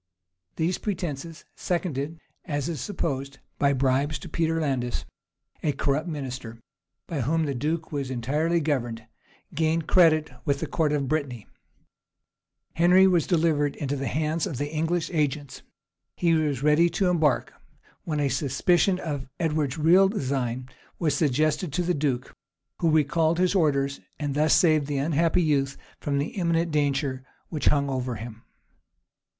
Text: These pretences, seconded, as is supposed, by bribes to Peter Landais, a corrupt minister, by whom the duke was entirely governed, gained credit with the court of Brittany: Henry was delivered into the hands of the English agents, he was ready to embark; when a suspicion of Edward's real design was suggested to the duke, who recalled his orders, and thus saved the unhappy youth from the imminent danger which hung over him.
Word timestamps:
These 0.55 0.79
pretences, 0.79 1.45
seconded, 1.55 2.19
as 2.45 2.67
is 2.67 2.81
supposed, 2.81 3.37
by 3.59 3.71
bribes 3.71 4.17
to 4.17 4.29
Peter 4.29 4.59
Landais, 4.59 5.05
a 5.61 5.73
corrupt 5.73 6.07
minister, 6.07 6.59
by 7.05 7.21
whom 7.21 7.45
the 7.45 7.53
duke 7.53 7.91
was 7.91 8.09
entirely 8.09 8.59
governed, 8.61 9.05
gained 9.53 9.85
credit 9.85 10.31
with 10.43 10.59
the 10.59 10.65
court 10.65 10.91
of 10.91 11.07
Brittany: 11.07 11.47
Henry 12.73 13.05
was 13.05 13.27
delivered 13.27 13.75
into 13.75 13.95
the 13.95 14.07
hands 14.07 14.47
of 14.47 14.57
the 14.57 14.73
English 14.73 15.11
agents, 15.13 15.61
he 16.17 16.33
was 16.33 16.63
ready 16.63 16.89
to 16.89 17.07
embark; 17.07 17.53
when 18.03 18.19
a 18.19 18.27
suspicion 18.27 18.97
of 18.97 19.29
Edward's 19.39 19.77
real 19.77 20.09
design 20.09 20.67
was 20.97 21.13
suggested 21.15 21.71
to 21.71 21.83
the 21.83 21.93
duke, 21.93 22.35
who 22.79 22.89
recalled 22.89 23.37
his 23.37 23.53
orders, 23.53 23.99
and 24.17 24.33
thus 24.33 24.55
saved 24.55 24.87
the 24.87 24.97
unhappy 24.97 25.43
youth 25.43 25.77
from 25.99 26.17
the 26.17 26.29
imminent 26.29 26.71
danger 26.71 27.23
which 27.49 27.67
hung 27.67 27.87
over 27.87 28.15
him. 28.15 28.41